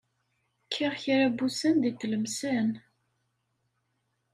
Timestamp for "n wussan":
1.31-1.75